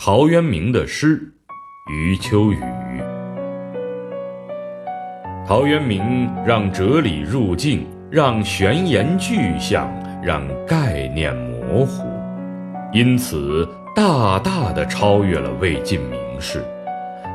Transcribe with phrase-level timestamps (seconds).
[0.00, 1.20] 陶渊明的诗，
[1.90, 2.58] 余秋雨。
[5.44, 9.92] 陶渊明让哲理入境，让玄言具象，
[10.22, 12.06] 让概念模糊，
[12.92, 16.64] 因此大大的超越了魏晋名士。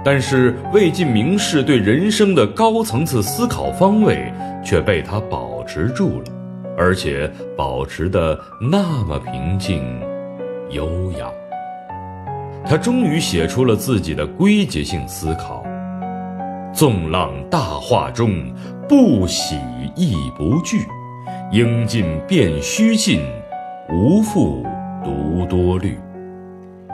[0.02, 4.32] 但是魏晋名士对人生的高层次思考方位
[4.64, 6.25] 却被他保持住了，
[6.77, 9.84] 而且保持的那么平静、
[10.70, 11.27] 优雅。
[12.66, 15.63] 他终于写出了自己的归结性思考：
[16.73, 18.31] 纵浪大化中，
[18.88, 19.58] 不喜
[19.95, 20.77] 亦不惧；
[21.52, 23.20] 应尽便须尽，
[23.91, 24.66] 无复
[25.03, 25.98] 独多虑。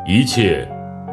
[0.07, 0.67] 一切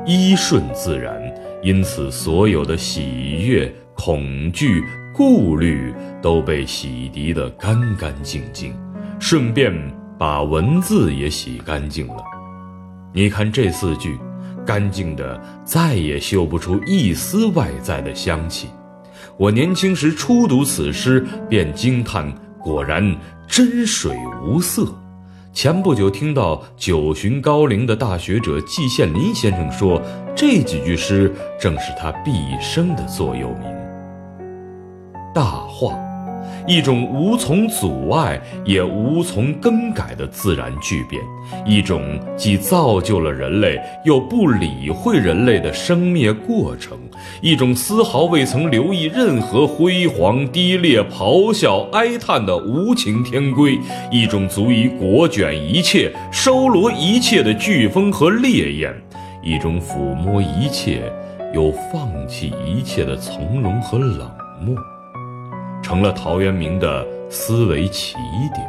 [0.06, 1.20] 依顺自然，
[1.62, 4.82] 因此所有的喜悦、恐惧、
[5.14, 8.74] 顾虑都被洗涤得干干净净，
[9.20, 9.70] 顺便
[10.18, 12.24] 把文字也洗干净了。
[13.12, 14.18] 你看这四句。
[14.66, 18.68] 干净的，再也嗅不出一丝外在的香气。
[19.38, 24.86] 我年轻时初读此诗，便惊叹：果然真水无色。
[25.52, 30.02] 前不久听到九旬高龄的大学者季羡林先生说，
[30.34, 33.62] 这几句诗正是他毕生的座右铭。
[35.32, 36.05] 大话。
[36.66, 41.22] 一种无从阻碍也无从更改的自然巨变，
[41.64, 46.98] 一种既造就了人类又不理会人类的生灭过程，
[47.40, 53.78] 一种丝毫未曾留意任何辉煌低劣、咆哮哀叹的无情天规，
[54.10, 58.94] 一种足以裹卷一切、收罗一切的飓风和烈焰，
[59.42, 61.12] 一种抚摸一切
[61.54, 64.28] 又放弃一切的从容和冷
[64.60, 64.74] 漠。
[65.86, 68.16] 成了陶渊明的思维起
[68.52, 68.68] 点。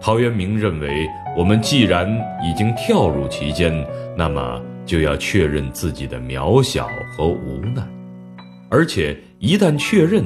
[0.00, 2.08] 陶渊明认为，我们既然
[2.42, 3.86] 已经跳入其间，
[4.16, 7.86] 那么就要确认自己的渺小和无奈，
[8.70, 10.24] 而且一旦确认，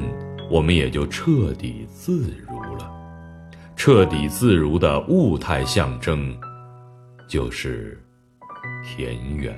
[0.49, 2.89] 我们也就彻底自如了。
[3.75, 6.33] 彻底自如的物态象征，
[7.27, 8.01] 就是
[8.85, 9.53] 田园。